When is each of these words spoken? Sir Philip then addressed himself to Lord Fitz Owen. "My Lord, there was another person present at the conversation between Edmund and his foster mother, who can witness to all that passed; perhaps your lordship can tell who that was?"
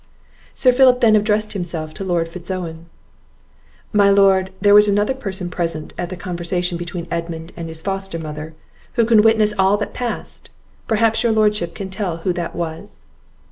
Sir 0.55 0.71
Philip 0.71 0.99
then 0.99 1.15
addressed 1.15 1.53
himself 1.53 1.93
to 1.93 2.03
Lord 2.03 2.27
Fitz 2.27 2.49
Owen. 2.49 2.87
"My 3.93 4.09
Lord, 4.09 4.51
there 4.59 4.73
was 4.73 4.87
another 4.87 5.13
person 5.13 5.47
present 5.51 5.93
at 5.95 6.09
the 6.09 6.15
conversation 6.17 6.75
between 6.75 7.05
Edmund 7.11 7.51
and 7.55 7.67
his 7.67 7.83
foster 7.83 8.17
mother, 8.17 8.55
who 8.93 9.05
can 9.05 9.21
witness 9.21 9.51
to 9.51 9.61
all 9.61 9.77
that 9.77 9.93
passed; 9.93 10.49
perhaps 10.87 11.21
your 11.21 11.31
lordship 11.31 11.75
can 11.75 11.91
tell 11.91 12.17
who 12.17 12.33
that 12.33 12.55
was?" 12.55 12.99